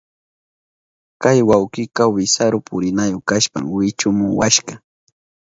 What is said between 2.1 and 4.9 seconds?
wisaru purinayu kashpan wichumuwashka.